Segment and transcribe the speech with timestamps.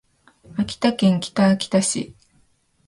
[0.57, 2.15] 秋田県北秋田市